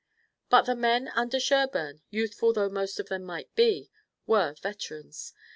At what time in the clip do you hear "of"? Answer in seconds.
2.99-3.09